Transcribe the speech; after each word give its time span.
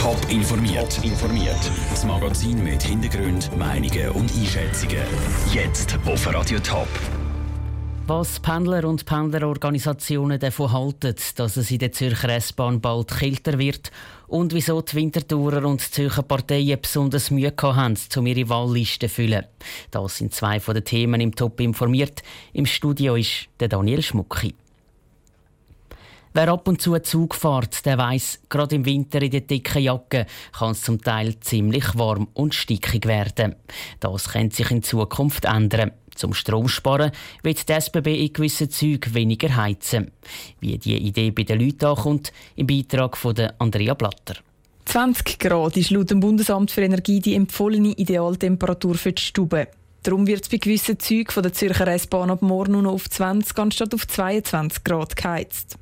Top 0.00 0.16
informiert. 0.30 0.98
informiert. 1.04 1.70
Das 1.90 2.06
Magazin 2.06 2.64
mit 2.64 2.82
Hintergrund, 2.82 3.54
Meinungen 3.58 4.08
und 4.12 4.32
Einschätzungen. 4.34 4.96
Jetzt 5.52 5.98
auf 6.06 6.26
Radio 6.34 6.58
Top. 6.60 6.88
Was 8.06 8.40
Pendler 8.40 8.86
und 8.86 9.04
Pendlerorganisationen 9.04 10.40
davon 10.40 10.72
halten, 10.72 11.14
dass 11.36 11.58
es 11.58 11.70
in 11.70 11.80
der 11.80 11.92
Zürcher 11.92 12.30
S-Bahn 12.30 12.80
bald 12.80 13.08
kälter 13.08 13.58
wird 13.58 13.90
und 14.26 14.54
wieso 14.54 14.80
die 14.80 14.94
Wintertourer 14.94 15.66
und 15.66 15.82
die 15.86 15.90
Zürcher 15.90 16.22
Parteien 16.22 16.80
besonders 16.80 17.30
Mühe 17.30 17.52
haben, 17.62 17.98
um 18.16 18.26
ihre 18.26 18.48
Wahllisten 18.48 19.06
zu 19.06 19.14
füllen. 19.14 19.44
Das 19.90 20.16
sind 20.16 20.32
zwei 20.32 20.60
von 20.60 20.72
den 20.72 20.84
Themen 20.84 21.20
im 21.20 21.36
Top 21.36 21.60
informiert. 21.60 22.22
Im 22.54 22.64
Studio 22.64 23.16
ist 23.16 23.48
der 23.60 23.68
Daniel 23.68 24.00
Schmucki. 24.00 24.54
Wer 26.32 26.48
ab 26.48 26.68
und 26.68 26.80
zu 26.80 26.96
Zug 27.00 27.34
fährt, 27.34 27.84
der 27.84 27.98
weiss, 27.98 28.38
gerade 28.48 28.76
im 28.76 28.84
Winter 28.84 29.20
in 29.20 29.32
der 29.32 29.40
dicken 29.40 29.82
Jacke 29.82 30.26
kann 30.56 30.70
es 30.70 30.82
zum 30.82 31.02
Teil 31.02 31.40
ziemlich 31.40 31.98
warm 31.98 32.28
und 32.34 32.54
stickig 32.54 33.06
werden. 33.06 33.56
Das 33.98 34.28
könnte 34.28 34.54
sich 34.54 34.70
in 34.70 34.84
Zukunft 34.84 35.44
ändern. 35.44 35.90
Zum 36.14 36.32
Stromsparen 36.32 37.10
wird 37.42 37.68
die 37.68 37.72
SBB 37.72 38.26
in 38.26 38.32
gewissen 38.32 38.70
Zügen 38.70 39.12
weniger 39.12 39.56
heizen. 39.56 40.12
Wie 40.60 40.78
die 40.78 40.98
Idee 40.98 41.32
bei 41.32 41.42
den 41.42 41.60
Leuten 41.60 41.86
ankommt, 41.86 42.32
im 42.54 42.68
Beitrag 42.68 43.16
von 43.16 43.34
Andrea 43.58 43.94
Blatter. 43.94 44.36
20 44.84 45.38
Grad 45.40 45.76
ist 45.76 45.90
laut 45.90 46.10
dem 46.10 46.20
Bundesamt 46.20 46.70
für 46.70 46.82
Energie 46.82 47.18
die 47.18 47.34
empfohlene 47.34 47.90
Idealtemperatur 47.90 48.94
für 48.94 49.12
die 49.12 49.22
Stube. 49.22 49.66
Darum 50.04 50.28
wird 50.28 50.44
es 50.44 50.48
bei 50.48 50.58
gewissen 50.58 50.98
Zügen 51.00 51.32
von 51.32 51.42
der 51.42 51.52
Zürcher 51.52 51.88
S-Bahn 51.88 52.30
ab 52.30 52.42
morgen 52.42 52.72
nur 52.72 52.82
noch 52.82 52.92
auf 52.92 53.10
20 53.10 53.58
anstatt 53.58 53.94
auf 53.94 54.06
22 54.06 54.84
Grad 54.84 55.16
geheizt. 55.16 55.79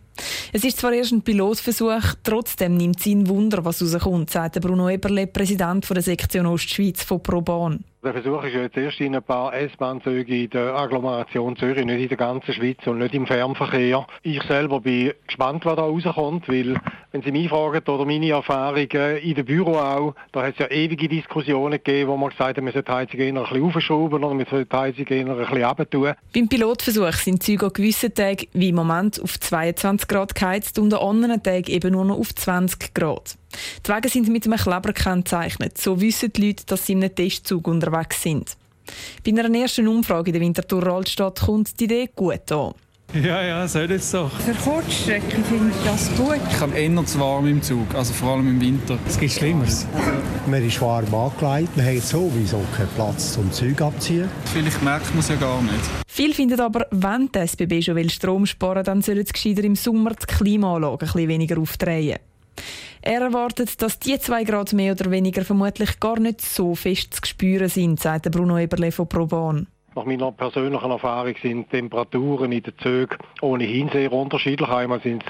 Es 0.53 0.65
ist 0.65 0.79
zwar 0.79 0.93
erst 0.93 1.13
ein 1.13 1.23
Pilotversuch, 1.23 2.15
trotzdem 2.23 2.77
nimmt 2.77 3.01
es 3.01 3.07
ihn 3.07 3.29
Wunder, 3.29 3.65
was 3.65 3.83
rauskommt, 3.83 4.31
sagt 4.31 4.61
Bruno 4.61 4.89
Eberle, 4.89 5.27
Präsident 5.27 5.89
der 5.89 6.03
Sektion 6.03 6.47
Ostschweiz 6.47 7.03
von 7.03 7.23
ProBahn. 7.23 7.85
Der 8.01 8.13
Versuch 8.13 8.45
ist 8.45 8.55
jetzt 8.55 8.77
erst 8.77 9.01
in 9.01 9.17
ein 9.17 9.25
paar 9.25 9.53
S-Bahn-Züge 9.53 10.45
in 10.45 10.51
der 10.51 10.73
Agglomeration 10.77 11.57
Zürich, 11.57 11.85
nicht 11.85 12.01
in 12.01 12.09
der 12.09 12.17
ganzen 12.17 12.55
Schweiz 12.55 12.79
und 12.87 12.99
nicht 12.99 13.13
im 13.13 13.27
Fernverkehr. 13.27 14.07
Ich 14.23 14.41
selber 14.45 14.81
bin 14.81 15.15
gespannt, 15.27 15.65
was 15.65 15.75
da 15.75 15.83
rauskommt, 15.83 16.49
weil, 16.49 16.77
wenn 17.11 17.23
Sie 17.23 17.33
mich 17.33 17.49
fragen, 17.49 17.83
oder 17.89 18.05
meine 18.05 18.31
Erfahrungen 18.31 19.17
in 19.17 19.35
dem 19.35 19.45
Büro 19.45 19.79
auch, 19.79 20.15
da 20.31 20.45
hat 20.45 20.53
es 20.53 20.59
ja 20.61 20.71
ewige 20.71 21.09
Diskussionen 21.09 21.73
gegeben, 21.83 22.11
wo 22.11 22.17
man 22.17 22.31
gesagt 22.31 22.57
hat, 22.57 22.63
man 22.63 22.73
sollte 22.73 22.89
die 22.89 22.93
Heizung 22.93 23.19
eher 23.19 23.35
ein 23.35 23.43
bisschen 23.43 23.65
aufschrauben 23.65 24.23
oder 24.23 24.35
man 24.35 24.47
sollte 24.47 24.67
die 24.71 24.77
Heizung 24.77 25.07
eher 25.09 25.27
ein 25.27 25.37
bisschen 25.37 25.65
runter 25.65 26.17
Beim 26.33 26.49
Pilotversuch 26.49 27.15
sind 27.15 27.43
Züge 27.43 27.67
an 27.67 27.73
gewissen 27.73 28.15
Tagen, 28.15 28.47
wie 28.53 28.69
im 28.69 28.77
Moment, 28.77 29.21
auf 29.21 29.41
22 29.41 30.07
Grad 30.07 30.37
geheizt 30.37 30.79
und 30.79 30.95
an 30.95 31.01
anderen 31.01 31.43
Tagen 31.43 31.67
eben 31.67 31.91
nur 31.91 32.05
noch 32.05 32.19
auf 32.21 32.33
20 32.33 32.95
Grad. 32.95 33.37
Die 33.87 33.91
Wege 33.91 34.09
sind 34.09 34.29
mit 34.29 34.47
einem 34.47 34.59
Kleber 34.59 34.93
gekennzeichnet. 34.93 35.79
So 35.79 36.01
wissen 36.01 36.33
die 36.33 36.49
Leute, 36.49 36.67
dass 36.67 36.87
sie 36.87 36.93
in 36.93 37.03
einem 37.03 37.15
Testzug 37.15 37.67
unterwegs 37.67 38.23
sind. 38.23 38.57
Bei 39.25 39.31
einer 39.31 39.55
ersten 39.59 39.89
Umfrage 39.89 40.31
in 40.31 40.33
der 40.35 40.43
Winterthur 40.43 40.87
Altstadt 40.87 41.41
kommt 41.41 41.79
die 41.79 41.85
Idee 41.85 42.09
gut 42.15 42.51
an. 42.53 42.75
Ja, 43.15 43.43
ja, 43.43 43.67
soll 43.67 43.91
jetzt 43.91 44.11
so. 44.11 44.29
Für 44.29 44.53
Kurzstrecken 44.53 45.43
finde 45.43 45.71
ich 45.71 45.85
das 45.87 46.15
gut. 46.15 46.41
Ich 46.51 46.61
habe 46.61 46.77
eher 46.77 47.07
zu 47.07 47.19
warm 47.19 47.47
im 47.47 47.63
Zug, 47.63 47.95
also 47.95 48.13
vor 48.13 48.35
allem 48.35 48.49
im 48.49 48.61
Winter. 48.61 48.99
Es 49.09 49.19
gibt 49.19 49.33
Schlimmeres. 49.33 49.87
Man 50.47 50.63
ist 50.63 50.79
warm 50.83 51.15
angelegt, 51.15 51.75
man 51.75 51.87
hat 51.87 52.03
sowieso 52.03 52.63
keinen 52.77 52.89
Platz 52.97 53.33
zum 53.33 53.51
Zug 53.51 53.81
abziehen. 53.81 54.29
Vielleicht 54.53 54.83
merkt 54.83 55.09
man 55.11 55.21
es 55.21 55.29
ja 55.29 55.37
gar 55.37 55.63
nicht. 55.63 55.75
Viele 56.07 56.35
finden 56.35 56.61
aber, 56.61 56.87
wenn 56.91 57.31
die 57.33 57.39
SBB 57.39 57.83
schon 57.83 57.97
will 57.97 58.11
Strom 58.11 58.45
sparen 58.45 58.85
dann 58.85 59.01
sollen 59.01 59.25
sie 59.25 59.33
gescheiter 59.33 59.65
im 59.65 59.75
Sommer 59.75 60.11
die 60.11 60.27
Klimaanlage 60.27 60.93
ein 60.93 60.99
bisschen 60.99 61.29
weniger 61.29 61.59
aufdrehen. 61.59 62.19
Er 63.03 63.23
erwartet, 63.23 63.81
dass 63.81 63.99
die 63.99 64.19
zwei 64.19 64.45
Grad 64.45 64.73
mehr 64.73 64.93
oder 64.93 65.11
weniger 65.11 65.45
vermutlich 65.45 66.01
gar 66.01 66.19
nicht 66.19 66.41
so 66.41 66.75
fest 66.75 67.15
zu 67.15 67.27
spüren 67.27 67.69
sind, 67.69 68.01
sagt 68.01 68.31
Bruno 68.31 68.59
Eberle 68.59 68.93
von 68.93 69.09
ProBahn. 69.09 69.67
Nach 69.95 70.05
meiner 70.05 70.31
persönlichen 70.33 70.91
Erfahrung 70.91 71.35
sind 71.43 71.71
Temperaturen 71.71 72.53
in 72.53 72.63
den 72.63 72.75
Zügen 72.79 73.17
ohnehin 73.41 73.89
sehr 73.89 74.13
unterschiedlich. 74.13 74.69
Einmal 74.69 75.01
sind 75.01 75.25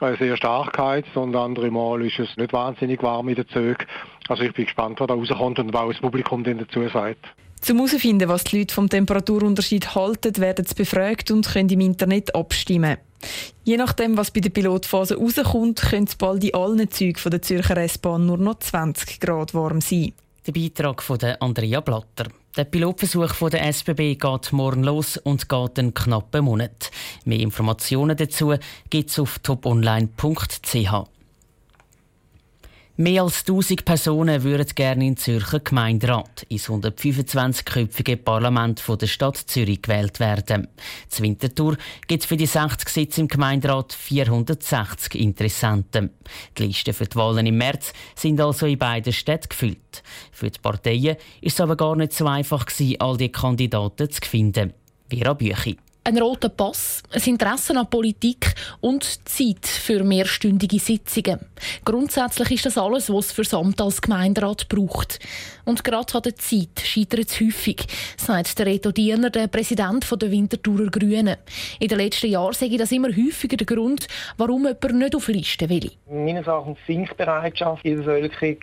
es 0.00 0.18
sehr 0.18 0.36
stark 0.36 0.74
geheizt 0.74 1.16
und 1.16 1.34
andere 1.34 1.70
Mal 1.70 2.04
ist 2.04 2.18
es 2.18 2.36
nicht 2.36 2.52
wahnsinnig 2.52 3.02
warm 3.02 3.28
in 3.28 3.36
den 3.36 3.48
Zügen. 3.48 3.86
Also 4.28 4.44
ich 4.44 4.52
bin 4.52 4.66
gespannt, 4.66 5.00
was 5.00 5.08
da 5.08 5.14
rauskommt 5.14 5.58
und 5.58 5.72
was 5.72 5.88
das 5.88 6.00
Publikum 6.00 6.44
dazu 6.44 6.88
sagt. 6.88 7.26
Zum 7.60 7.78
herausfinden, 7.78 8.28
was 8.28 8.44
die 8.44 8.58
Leute 8.58 8.74
vom 8.74 8.88
Temperaturunterschied 8.88 9.94
halten, 9.94 10.36
werden 10.38 10.64
sie 10.64 10.74
befragt 10.74 11.30
und 11.30 11.48
können 11.48 11.68
im 11.68 11.80
Internet 11.80 12.34
abstimmen. 12.34 12.98
Je 13.64 13.76
nachdem, 13.76 14.16
was 14.16 14.30
bei 14.30 14.40
der 14.40 14.50
Pilotphase 14.50 15.16
rauskommt, 15.16 15.80
könnte 15.80 16.10
es 16.10 16.16
bald 16.16 16.44
in 16.44 16.54
allen 16.54 16.90
Zügen 16.90 17.30
der 17.30 17.42
Zürcher 17.42 17.76
S-Bahn 17.76 18.26
nur 18.26 18.38
noch 18.38 18.58
20 18.58 19.20
Grad 19.20 19.54
warm 19.54 19.80
sein. 19.80 20.12
Der 20.46 20.52
Beitrag 20.52 21.02
von 21.02 21.18
Andrea 21.40 21.80
Blatter. 21.80 22.26
Der 22.56 22.64
Pilotversuch 22.64 23.48
der 23.48 23.64
SBB 23.72 24.16
geht 24.16 24.52
morgen 24.52 24.82
los 24.82 25.16
und 25.16 25.48
geht 25.48 25.78
einen 25.78 25.94
knappen 25.94 26.44
Monat. 26.44 26.90
Mehr 27.24 27.38
Informationen 27.38 28.16
dazu 28.16 28.54
gibt 28.90 29.10
es 29.10 29.18
auf 29.18 29.38
toponline.ch. 29.38 31.21
Mehr 32.98 33.22
als 33.22 33.40
1000 33.40 33.86
Personen 33.86 34.42
würden 34.42 34.66
gerne 34.74 35.06
in 35.06 35.16
Zürcher 35.16 35.60
Gemeinderat 35.60 36.44
ins 36.50 36.68
125-köpfige 36.68 38.16
Parlament 38.16 38.84
der 38.86 39.06
Stadt 39.06 39.38
Zürich 39.38 39.80
gewählt 39.80 40.20
werden. 40.20 40.68
Zur 41.08 41.24
Wintertour 41.24 41.78
gibt 42.06 42.22
es 42.22 42.28
für 42.28 42.36
die 42.36 42.44
60 42.44 42.86
Sitze 42.90 43.22
im 43.22 43.28
Gemeinderat 43.28 43.94
460 43.94 45.14
Interessenten. 45.14 46.10
Die 46.58 46.66
Listen 46.66 46.92
für 46.92 47.06
die 47.06 47.16
Wahlen 47.16 47.46
im 47.46 47.56
März 47.56 47.94
sind 48.14 48.38
also 48.42 48.66
in 48.66 48.78
beiden 48.78 49.14
Städten 49.14 49.48
gefüllt. 49.48 50.02
Für 50.30 50.50
die 50.50 50.60
Parteien 50.60 51.16
ist 51.40 51.54
es 51.54 51.60
aber 51.62 51.76
gar 51.76 51.96
nicht 51.96 52.12
so 52.12 52.26
einfach, 52.26 52.66
all 52.98 53.16
die 53.16 53.32
Kandidaten 53.32 54.10
zu 54.10 54.20
finden. 54.20 54.74
Vera 55.08 55.32
Büchi 55.32 55.78
ein 56.04 56.18
roter 56.18 56.48
Pass, 56.48 57.02
ein 57.12 57.22
Interesse 57.24 57.76
an 57.78 57.88
Politik 57.88 58.54
und 58.80 59.04
Zeit 59.28 59.66
für 59.66 60.02
mehrstündige 60.02 60.80
Sitzungen. 60.80 61.38
Grundsätzlich 61.84 62.50
ist 62.52 62.66
das 62.66 62.78
alles, 62.78 63.08
was 63.08 63.26
es 63.26 63.32
für 63.32 63.42
das 63.42 63.54
Amt 63.54 63.80
als 63.80 64.02
Gemeinderat 64.02 64.68
braucht. 64.68 65.20
Und 65.64 65.84
gerade 65.84 66.12
an 66.14 66.22
der 66.22 66.34
Zeit 66.34 66.80
scheitert 66.82 67.30
es 67.30 67.40
häufig, 67.40 67.86
sagt 68.16 68.58
der 68.58 68.66
Reto 68.66 68.90
Diener, 68.90 69.30
der 69.30 69.46
Präsident 69.46 70.04
der 70.20 70.30
Winterthurer 70.30 70.90
Grünen. 70.90 71.36
In 71.78 71.88
den 71.88 71.98
letzten 71.98 72.26
Jahren 72.26 72.54
sehe 72.54 72.68
ich 72.68 72.78
das 72.78 72.90
immer 72.90 73.08
häufiger 73.08 73.56
der 73.56 73.66
Grund, 73.66 74.08
warum 74.38 74.66
jemand 74.66 74.98
nicht 74.98 75.14
auf 75.14 75.28
Listen 75.28 75.68
will. 75.68 75.92
Meines 76.10 76.48
Erachtens 76.48 76.78
sinkt 76.84 77.16
Bereitschaft 77.16 77.84
in 77.84 78.02
der 78.02 78.12
Bevölkerung, 78.12 78.56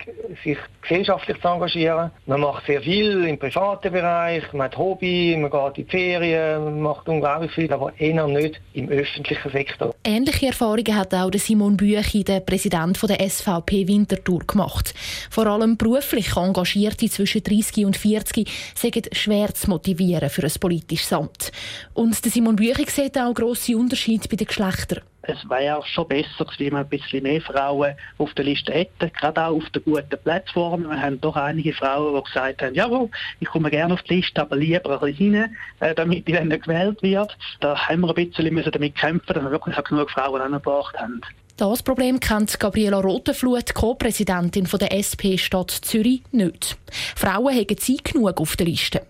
sich 0.44 0.58
gesellschaftlich 0.82 1.40
zu 1.40 1.48
engagieren. 1.48 2.10
Man 2.26 2.40
macht 2.40 2.66
sehr 2.66 2.82
viel 2.82 3.24
im 3.24 3.38
privaten 3.38 3.92
Bereich, 3.92 4.52
man 4.52 4.66
hat 4.66 4.76
Hobby, 4.76 5.36
man 5.38 5.50
geht 5.50 5.78
in 5.78 5.86
die 5.86 5.90
Ferien, 5.90 6.64
man 6.64 6.80
macht 6.82 7.08
unglaublich 7.08 7.29
viel, 7.48 7.72
aber 7.72 7.92
eher 7.98 8.26
nicht 8.26 8.60
im 8.74 8.88
öffentlichen 8.88 9.50
Sektor. 9.50 9.94
Ähnliche 10.04 10.46
Erfahrungen 10.46 10.94
hat 10.94 11.14
auch 11.14 11.30
Simon 11.34 11.76
Büchi, 11.76 12.24
der 12.24 12.40
Präsident 12.40 13.00
der 13.02 13.28
SVP 13.28 13.86
Winterthur, 13.88 14.40
gemacht. 14.40 14.94
Vor 15.30 15.46
allem 15.46 15.76
beruflich 15.76 16.36
engagiert 16.36 16.90
Engagierte 16.90 17.10
zwischen 17.10 17.42
30 17.42 17.86
und 17.86 17.96
40 17.96 18.50
sind 18.74 19.08
schwer 19.12 19.54
zu 19.54 19.70
motivieren 19.70 20.30
für 20.30 20.44
ein 20.44 20.52
politisches 20.60 21.12
Amt. 21.12 21.52
Und 21.94 22.14
Simon 22.14 22.56
Büchig 22.56 22.90
sieht 22.90 23.18
auch 23.18 23.34
grosse 23.34 23.76
Unterschiede 23.76 24.28
bei 24.28 24.36
den 24.36 24.46
Geschlechtern. 24.46 25.02
Es 25.32 25.48
wäre 25.48 25.82
schon 25.86 26.08
besser 26.08 26.46
wenn 26.58 26.72
man 26.72 26.82
ein 26.82 26.88
bisschen 26.88 27.22
mehr 27.22 27.40
Frauen 27.40 27.94
auf 28.18 28.34
der 28.34 28.44
Liste 28.44 28.72
hätte, 28.72 29.10
gerade 29.10 29.44
auch 29.44 29.56
auf 29.56 29.70
den 29.70 29.84
guten 29.84 30.18
Plattformen. 30.22 30.88
Wir 30.88 31.00
haben 31.00 31.20
doch 31.20 31.36
einige 31.36 31.72
Frauen, 31.72 32.14
die 32.16 32.30
gesagt 32.30 32.62
haben, 32.62 32.74
jawohl, 32.74 33.08
ich 33.38 33.48
komme 33.48 33.70
gerne 33.70 33.94
auf 33.94 34.02
die 34.02 34.16
Liste, 34.16 34.40
aber 34.40 34.56
lieber 34.56 35.00
ein 35.00 35.12
bisschen 35.12 35.34
rein, 35.36 35.56
äh, 35.80 35.94
damit 35.94 36.28
ich 36.28 36.34
dann 36.34 36.48
gewählt 36.48 37.02
wird. 37.02 37.36
Da 37.60 37.76
haben 37.76 38.00
wir 38.00 38.08
ein 38.08 38.14
bisschen 38.14 38.70
damit 38.72 38.94
kämpfen, 38.96 39.34
dass 39.34 39.42
wir 39.42 39.50
wirklich 39.50 39.76
genug 39.84 40.10
Frauen 40.10 40.40
angebracht 40.40 40.98
haben. 40.98 41.20
Das 41.60 41.82
Problem 41.82 42.18
kennt 42.20 42.58
Gabriela 42.58 43.00
Rotenflut, 43.00 43.74
Co-Präsidentin 43.74 44.64
der 44.64 44.96
SP 44.96 45.36
Stadt 45.36 45.70
Zürich, 45.70 46.22
nicht. 46.32 46.78
Frauen 47.14 47.54
haben 47.54 47.76
Zeit 47.76 48.02
genug 48.02 48.40
auf 48.40 48.56
der 48.56 48.66
Liste. 48.66 49.02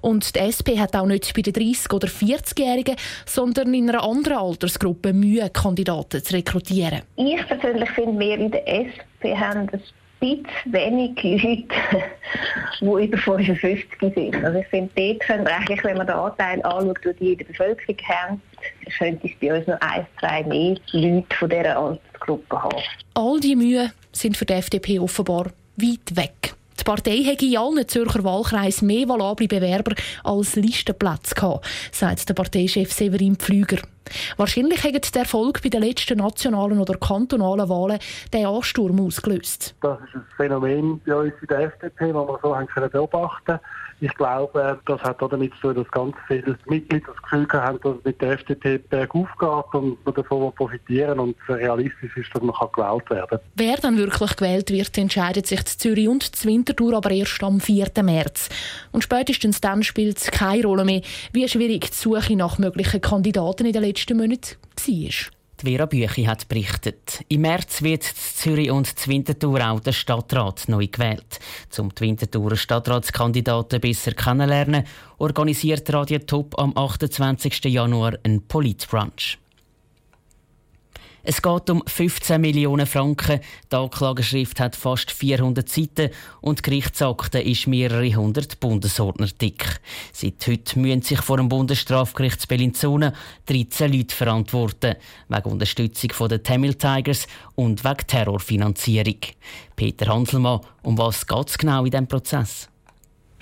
Und 0.00 0.34
die 0.34 0.40
SP 0.42 0.82
hat 0.82 0.96
auch 0.96 1.06
nicht 1.06 1.32
bei 1.32 1.42
den 1.42 1.52
30- 1.54 1.94
oder 1.94 2.08
40-Jährigen, 2.08 2.96
sondern 3.24 3.72
in 3.72 3.88
einer 3.88 4.02
anderen 4.02 4.38
Altersgruppe 4.38 5.12
Mühe, 5.12 5.48
Kandidaten 5.50 6.24
zu 6.24 6.34
rekrutieren. 6.34 7.02
Ich 7.14 7.46
persönlich 7.46 7.90
finde, 7.90 8.18
wir 8.18 8.36
in 8.36 8.50
der 8.50 8.66
SP 8.66 9.38
haben 9.38 9.68
ein 9.68 9.82
bisschen 10.22 10.72
wenig 10.72 11.22
Leute, 11.22 11.68
die 12.80 12.84
über 13.06 13.18
55 13.18 14.14
sind. 14.14 14.44
Also 14.44 14.58
ich 14.58 14.66
finde, 14.68 14.90
dort 14.94 15.30
eigentlich, 15.30 15.84
wenn 15.84 15.96
man 15.96 16.06
den 16.06 16.16
Anteil 16.16 16.62
anschaut, 16.62 16.98
die 17.20 17.32
in 17.32 17.38
der 17.38 17.44
Bevölkerung 17.44 17.96
haben, 18.08 18.42
könnte 18.98 19.26
es 19.26 19.32
bei 19.40 19.56
uns 19.56 19.66
noch 19.66 19.80
ein, 19.80 20.06
zwei 20.18 20.42
mehr 20.44 20.76
Leute 20.92 21.36
von 21.36 21.50
dieser 21.50 21.78
Altersgruppe 21.78 22.62
haben. 22.62 22.82
All 23.14 23.40
diese 23.40 23.56
Mühe 23.56 23.92
sind 24.12 24.36
für 24.36 24.44
die 24.44 24.54
FDP 24.54 24.98
offenbar 24.98 25.46
weit 25.76 26.16
weg. 26.16 26.54
Die 26.78 26.84
Partei 26.84 27.22
hätte 27.22 27.44
in 27.44 27.58
allen 27.58 27.86
Zürcher 27.86 28.24
Wahlkreisen 28.24 28.88
mehr 28.88 29.08
valable 29.08 29.46
Bewerber 29.46 29.94
als 30.24 30.56
Listenplätze 30.56 31.34
gehabt, 31.34 31.66
sagt 31.92 32.28
der 32.28 32.34
Parteichef 32.34 32.92
Severin 32.92 33.36
Pflüger. 33.36 33.78
Wahrscheinlich 34.36 34.82
hat 34.84 35.14
der 35.14 35.22
Erfolg 35.22 35.62
bei 35.62 35.68
den 35.68 35.82
letzten 35.82 36.18
nationalen 36.18 36.78
oder 36.78 36.94
kantonalen 36.94 37.68
Wahlen 37.68 37.98
den 38.32 38.46
Ansturm 38.46 39.00
ausgelöst. 39.00 39.74
Das 39.80 39.98
ist 40.00 40.14
ein 40.14 40.24
Phänomen 40.36 41.00
bei 41.06 41.14
uns 41.14 41.32
in 41.40 41.48
der 41.48 41.60
FDP, 41.60 42.12
das 42.12 42.14
wir 42.14 42.38
so 42.42 42.56
haben 42.56 42.66
können 42.66 42.90
beobachten 42.90 43.58
Ich 44.00 44.14
glaube, 44.14 44.80
das 44.86 45.00
hat 45.02 45.22
auch 45.22 45.28
damit 45.28 45.52
zu 45.54 45.72
tun, 45.72 45.76
dass 45.76 45.90
ganz 45.92 46.16
viele 46.26 46.58
Mitglieder 46.66 47.06
das 47.06 47.22
Gefühl 47.22 47.46
haben, 47.52 47.78
dass 47.82 47.96
es 47.98 48.04
mit 48.04 48.20
der 48.20 48.32
FDP 48.32 48.78
bergauf 48.78 49.28
geht 49.38 49.80
und 49.80 50.04
man 50.04 50.14
davon 50.14 50.52
profitieren 50.54 51.20
und 51.20 51.36
realistisch 51.48 52.16
ist, 52.16 52.34
dass 52.34 52.42
man 52.42 52.54
gewählt 52.72 53.10
werden 53.10 53.28
kann. 53.28 53.40
Wer 53.54 53.76
dann 53.76 53.96
wirklich 53.96 54.36
gewählt 54.36 54.70
wird, 54.70 54.98
entscheidet 54.98 55.46
sich 55.46 55.64
zu 55.64 55.78
Zürich 55.78 56.08
und 56.08 56.22
zu 56.24 56.48
Winterthur 56.48 56.94
aber 56.94 57.10
erst 57.10 57.42
am 57.44 57.60
4. 57.60 57.90
März. 58.02 58.48
Und 58.90 59.04
spätestens 59.04 59.60
dann 59.60 59.82
spielt 59.82 60.18
es 60.18 60.30
keine 60.30 60.64
Rolle 60.64 60.84
mehr, 60.84 61.02
wie 61.32 61.46
schwierig 61.48 61.90
die 61.90 61.96
Suche 61.96 62.36
nach 62.36 62.58
möglichen 62.58 63.00
Kandidaten 63.00 63.66
in 63.66 63.72
den 63.72 63.82
letzten 63.92 64.16
Monaten 64.16 64.56
war. 64.86 65.32
Vera 65.62 65.86
Büchi 65.86 66.24
hat 66.24 66.48
berichtet. 66.48 67.22
Im 67.28 67.42
März 67.42 67.82
wird 67.82 68.02
Zürich 68.02 68.70
und 68.70 69.06
Winterthur 69.06 69.60
auch 69.70 69.80
der 69.80 69.92
Stadtrat 69.92 70.64
neu 70.66 70.88
gewählt. 70.88 71.38
Zum 71.68 71.94
die 71.94 72.00
Winterthurer 72.00 72.56
Stadtratskandidaten 72.56 73.80
besser 73.80 74.12
kennenlernen, 74.12 74.84
organisiert 75.18 75.92
Radio 75.92 76.18
Top 76.20 76.58
am 76.58 76.76
28. 76.76 77.66
Januar 77.66 78.14
einen 78.24 78.42
Politbrunch. 78.48 79.38
Es 81.24 81.40
geht 81.40 81.70
um 81.70 81.84
15 81.86 82.40
Millionen 82.40 82.84
Franken. 82.84 83.40
Die 83.70 83.76
Anklageschrift 83.76 84.58
hat 84.58 84.74
fast 84.74 85.12
400 85.12 85.68
Seiten 85.68 86.10
und 86.40 86.58
die 86.58 86.62
Gerichtsakte 86.62 87.40
ist 87.40 87.68
mehrere 87.68 88.12
hundert 88.16 88.58
Bundesordner 88.58 89.28
dick. 89.40 89.80
Seit 90.12 90.44
heute 90.48 90.80
müssen 90.80 91.02
sich 91.02 91.20
vor 91.20 91.36
dem 91.36 91.48
Bundesstrafgericht 91.48 92.48
Bellinzona 92.48 93.12
13 93.46 93.92
Leute 93.92 94.16
verantworten, 94.16 94.96
wegen 95.28 95.50
Unterstützung 95.50 96.28
der 96.28 96.42
Tamil 96.42 96.74
Tigers 96.74 97.28
und 97.54 97.84
wegen 97.84 98.06
Terrorfinanzierung. 98.06 99.18
Peter 99.76 100.12
Hanselmann, 100.12 100.60
um 100.82 100.98
was 100.98 101.24
geht 101.24 101.48
es 101.48 101.56
genau 101.56 101.84
in 101.84 101.92
diesem 101.92 102.08
Prozess? 102.08 102.71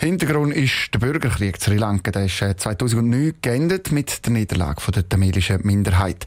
Hintergrund 0.00 0.54
ist 0.54 0.94
der 0.94 0.98
Bürgerkrieg 0.98 1.60
Sri 1.60 1.76
Lanka. 1.76 2.10
Der 2.10 2.24
ist 2.24 2.38
2009 2.38 3.28
äh, 3.28 3.34
geendet 3.42 3.92
mit 3.92 4.24
der 4.24 4.32
Niederlage 4.32 4.80
der 4.92 5.06
tamilischen 5.06 5.60
Minderheit. 5.62 6.26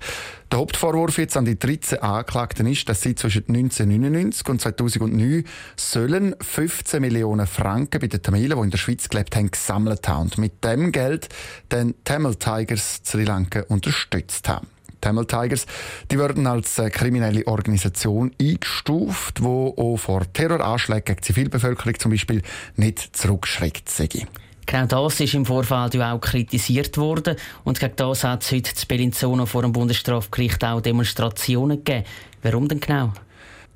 Der 0.52 0.60
Hauptvorwurf 0.60 1.18
jetzt 1.18 1.36
an 1.36 1.46
die 1.46 1.58
13 1.58 1.98
Anklagten 1.98 2.68
ist, 2.68 2.88
dass 2.88 3.02
sie 3.02 3.16
zwischen 3.16 3.46
1999 3.48 4.48
und 4.48 4.62
2009 4.62 5.46
sollen 5.76 6.36
15 6.40 7.02
Millionen 7.02 7.48
Franken 7.48 8.00
bei 8.00 8.06
den 8.06 8.22
Tamilen, 8.22 8.60
die 8.60 8.64
in 8.64 8.70
der 8.70 8.78
Schweiz 8.78 9.10
gelebt 9.10 9.36
haben, 9.36 9.50
gesammelt 9.50 10.08
haben 10.08 10.26
und 10.26 10.38
mit 10.38 10.64
dem 10.64 10.92
Geld 10.92 11.30
den 11.72 11.96
Tamil 12.04 12.36
Tigers 12.36 13.02
Sri 13.04 13.24
Lanka 13.24 13.62
unterstützt 13.70 14.48
haben. 14.50 14.68
Tamil 15.04 15.26
Tigers, 15.26 15.66
die 16.10 16.18
werden 16.18 16.48
als 16.48 16.80
äh, 16.80 16.90
kriminelle 16.90 17.46
Organisation 17.46 18.32
eingestuft, 18.40 19.40
die 19.40 19.44
auch 19.44 19.98
vor 19.98 20.22
Terroranschlägen 20.32 21.04
gegen 21.04 21.18
die 21.18 21.24
Zivilbevölkerung 21.24 22.00
zum 22.00 22.12
Beispiel 22.12 22.42
nicht 22.78 23.16
zurückschreckt 23.16 23.90
sei. 23.90 24.08
Genau 24.66 24.86
das 24.86 25.20
ist 25.20 25.34
im 25.34 25.46
Vorfeld 25.46 25.96
ja 25.96 26.14
auch 26.14 26.22
kritisiert 26.22 26.98
worden. 26.98 27.36
Und 27.66 27.82
gegen 27.82 27.98
das 27.98 28.24
hat 28.24 28.44
es 28.44 28.52
heute 28.54 28.74
zu 28.74 28.88
Bellinzona 28.88 29.46
vor 29.46 29.64
dem 29.64 29.74
Bundesstrafgericht 29.74 30.64
auch 30.64 30.80
Demonstrationen 30.80 31.84
gegeben. 31.84 32.06
Warum 32.42 32.70
denn 32.70 32.80
genau? 32.80 33.12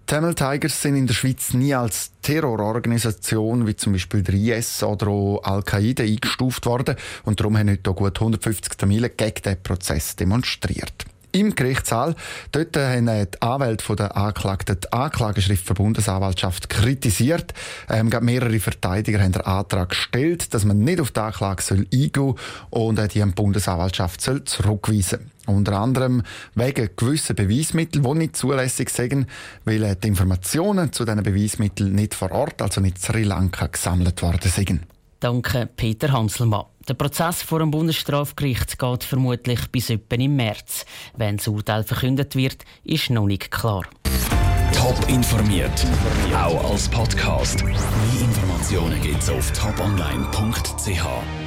Tamil 0.06 0.34
Tigers 0.34 0.82
sind 0.82 0.96
in 0.96 1.08
der 1.08 1.14
Schweiz 1.14 1.54
nie 1.54 1.76
als 1.76 2.14
Terrororganisation 2.22 3.68
wie 3.68 3.76
zum 3.76 3.92
Beispiel 3.92 4.24
der 4.24 4.36
IS 4.36 4.82
oder 4.82 5.08
auch 5.08 5.44
Al-Qaida 5.44 6.06
eingestuft 6.06 6.66
worden 6.66 6.96
und 7.26 7.42
darum 7.42 7.58
haben 7.58 7.70
heute 7.70 7.92
gut 7.92 8.18
150 8.18 8.78
Tamilen 8.78 9.12
gegen 9.18 9.42
diesen 9.44 9.62
Prozess 9.62 10.16
demonstriert 10.16 11.07
im 11.40 11.56
Gerichtssaal. 11.56 12.16
Dort 12.52 12.76
haben 12.78 13.06
die 13.06 13.42
Anwälte 13.42 13.96
der 13.96 14.16
Anklagten 14.16 14.78
die 14.84 14.92
Anklageschrift 14.92 15.70
der 15.70 15.74
Bundesanwaltschaft 15.76 16.70
kritisiert. 16.70 17.54
Ähm, 17.90 18.12
mehrere 18.22 18.60
Verteidiger 18.60 19.20
haben 19.20 19.32
den 19.32 19.42
Antrag 19.42 19.90
gestellt, 19.90 20.54
dass 20.54 20.66
man 20.66 20.80
nicht 20.80 21.00
auf 21.00 21.12
die 21.12 21.20
Anklage 21.20 21.62
soll 21.62 21.88
eingehen 21.94 22.12
soll 22.14 22.36
und 22.70 23.14
die 23.14 23.26
Bundesanwaltschaft 23.26 24.22
soll 24.22 24.44
zurückweisen 24.44 25.32
unter 25.48 25.80
anderem 25.80 26.24
wegen 26.56 26.90
gewisser 26.96 27.34
Beweismittel, 27.34 28.02
die 28.02 28.14
nicht 28.14 28.36
zulässig 28.36 28.90
sind, 28.90 29.28
weil 29.66 29.96
die 29.96 30.08
Informationen 30.08 30.92
zu 30.92 31.06
diesen 31.06 31.24
Beweismitteln 31.24 31.96
nicht 31.96 32.14
vor 32.14 32.32
Ort, 32.32 32.62
also 32.62 32.82
nicht 32.82 32.98
in 32.98 33.02
Sri 33.02 33.24
Lanka, 33.24 33.68
gesammelt 33.68 34.22
worden 34.22 34.52
sind. 34.52 34.82
Danke, 35.20 35.68
Peter 35.76 36.12
Hanselmann. 36.12 36.66
Der 36.88 36.94
Prozess 36.94 37.42
vor 37.42 37.60
dem 37.60 37.72
Bundesstrafgericht 37.72 38.78
geht 38.78 39.04
vermutlich 39.04 39.68
bis 39.72 39.90
etwa 39.90 40.16
im 40.16 40.36
März. 40.36 40.86
Wenn 41.16 41.38
das 41.38 41.48
Urteil 41.48 41.84
verkündet 41.84 42.36
wird, 42.36 42.64
ist 42.84 43.10
noch 43.10 43.26
nicht 43.26 43.52
klar. 43.52 43.84
Top 44.74 45.10
informiert, 45.10 45.86
auch 46.34 46.72
als 46.72 46.88
Podcast. 46.88 47.64
Mehr 47.64 47.76
Informationen 48.22 49.02
gibt's 49.02 49.30
auf 49.30 49.52
toponline.ch. 49.52 51.47